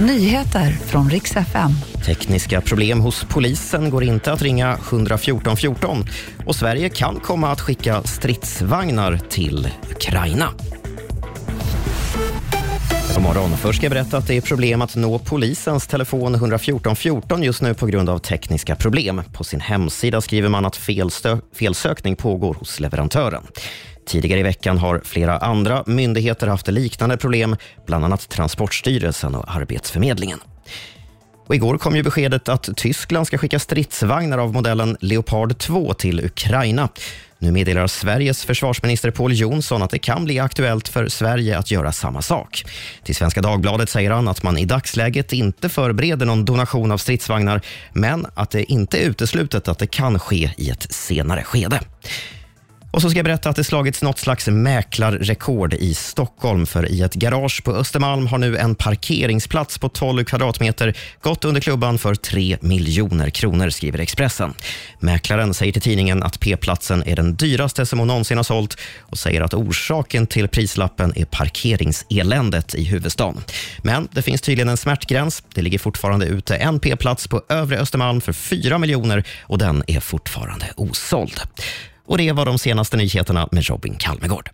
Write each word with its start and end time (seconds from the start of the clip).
Nyheter 0.00 0.70
från 0.70 1.10
riks 1.10 1.36
FM. 1.36 1.70
Tekniska 2.06 2.60
problem 2.60 3.00
hos 3.00 3.24
polisen 3.28 3.90
går 3.90 4.04
inte 4.04 4.32
att 4.32 4.42
ringa 4.42 4.78
114 4.88 5.56
14 5.56 6.04
och 6.46 6.56
Sverige 6.56 6.88
kan 6.88 7.20
komma 7.20 7.50
att 7.52 7.60
skicka 7.60 8.02
stridsvagnar 8.02 9.20
till 9.28 9.68
Ukraina. 9.90 10.48
God 13.14 13.22
morgon. 13.22 13.56
Först 13.56 13.76
ska 13.76 13.86
jag 13.86 13.90
berätta 13.90 14.16
att 14.16 14.26
det 14.26 14.36
är 14.36 14.40
problem 14.40 14.82
att 14.82 14.96
nå 14.96 15.18
polisens 15.18 15.86
telefon 15.86 16.34
114 16.34 16.96
14 16.96 17.42
just 17.42 17.62
nu 17.62 17.74
på 17.74 17.86
grund 17.86 18.08
av 18.08 18.18
tekniska 18.18 18.76
problem. 18.76 19.22
På 19.32 19.44
sin 19.44 19.60
hemsida 19.60 20.20
skriver 20.20 20.48
man 20.48 20.66
att 20.66 20.76
felsö 20.76 21.38
felsökning 21.52 22.16
pågår 22.16 22.54
hos 22.54 22.80
leverantören. 22.80 23.42
Tidigare 24.08 24.40
i 24.40 24.42
veckan 24.42 24.78
har 24.78 25.00
flera 25.04 25.38
andra 25.38 25.82
myndigheter 25.86 26.46
haft 26.46 26.68
liknande 26.68 27.16
problem, 27.16 27.56
bland 27.86 28.04
annat 28.04 28.28
Transportstyrelsen 28.28 29.34
och 29.34 29.56
Arbetsförmedlingen. 29.56 30.40
Och 31.46 31.54
igår 31.54 31.78
kom 31.78 31.96
ju 31.96 32.02
beskedet 32.02 32.48
att 32.48 32.68
Tyskland 32.76 33.26
ska 33.26 33.38
skicka 33.38 33.58
stridsvagnar 33.58 34.38
av 34.38 34.52
modellen 34.52 34.96
Leopard 35.00 35.58
2 35.58 35.94
till 35.94 36.24
Ukraina. 36.24 36.88
Nu 37.38 37.52
meddelar 37.52 37.86
Sveriges 37.86 38.44
försvarsminister 38.44 39.10
Paul 39.10 39.32
Jonsson 39.32 39.82
att 39.82 39.90
det 39.90 39.98
kan 39.98 40.24
bli 40.24 40.38
aktuellt 40.38 40.88
för 40.88 41.08
Sverige 41.08 41.58
att 41.58 41.70
göra 41.70 41.92
samma 41.92 42.22
sak. 42.22 42.64
Till 43.04 43.14
Svenska 43.14 43.42
Dagbladet 43.42 43.90
säger 43.90 44.10
han 44.10 44.28
att 44.28 44.42
man 44.42 44.58
i 44.58 44.64
dagsläget 44.64 45.32
inte 45.32 45.68
förbereder 45.68 46.26
någon 46.26 46.44
donation 46.44 46.92
av 46.92 46.98
stridsvagnar, 46.98 47.60
men 47.92 48.26
att 48.34 48.50
det 48.50 48.72
inte 48.72 48.98
är 48.98 49.08
uteslutet 49.08 49.68
att 49.68 49.78
det 49.78 49.86
kan 49.86 50.18
ske 50.18 50.50
i 50.56 50.70
ett 50.70 50.92
senare 50.92 51.44
skede. 51.44 51.80
Och 52.90 53.02
så 53.02 53.10
ska 53.10 53.18
jag 53.18 53.24
berätta 53.24 53.50
att 53.50 53.56
det 53.56 53.64
slagits 53.64 54.02
något 54.02 54.18
slags 54.18 54.46
mäklarrekord 54.46 55.74
i 55.74 55.94
Stockholm. 55.94 56.66
För 56.66 56.90
i 56.90 57.02
ett 57.02 57.14
garage 57.14 57.64
på 57.64 57.72
Östermalm 57.72 58.26
har 58.26 58.38
nu 58.38 58.56
en 58.56 58.74
parkeringsplats 58.74 59.78
på 59.78 59.88
12 59.88 60.24
kvadratmeter 60.24 60.96
gått 61.22 61.44
under 61.44 61.60
klubban 61.60 61.98
för 61.98 62.14
3 62.14 62.58
miljoner 62.60 63.30
kronor, 63.30 63.70
skriver 63.70 63.98
Expressen. 63.98 64.54
Mäklaren 65.00 65.54
säger 65.54 65.72
till 65.72 65.82
tidningen 65.82 66.22
att 66.22 66.40
P-platsen 66.40 67.02
är 67.06 67.16
den 67.16 67.34
dyraste 67.34 67.86
som 67.86 67.98
hon 67.98 68.08
någonsin 68.08 68.36
har 68.36 68.44
sålt 68.44 68.78
och 69.00 69.18
säger 69.18 69.40
att 69.40 69.54
orsaken 69.54 70.26
till 70.26 70.48
prislappen 70.48 71.12
är 71.16 71.24
parkeringseländet 71.24 72.74
i 72.74 72.84
huvudstaden. 72.84 73.42
Men 73.82 74.08
det 74.12 74.22
finns 74.22 74.40
tydligen 74.40 74.68
en 74.68 74.76
smärtgräns. 74.76 75.42
Det 75.54 75.62
ligger 75.62 75.78
fortfarande 75.78 76.26
ute 76.26 76.56
en 76.56 76.80
P-plats 76.80 77.28
på 77.28 77.42
övre 77.48 77.78
Östermalm 77.78 78.20
för 78.20 78.32
4 78.32 78.78
miljoner 78.78 79.24
och 79.42 79.58
den 79.58 79.84
är 79.86 80.00
fortfarande 80.00 80.66
osåld. 80.76 81.40
Och 82.08 82.18
det 82.18 82.32
var 82.32 82.44
de 82.44 82.58
senaste 82.58 82.96
nyheterna 82.96 83.48
med 83.52 83.66
Robin 83.66 83.96
Kalmegård. 83.96 84.46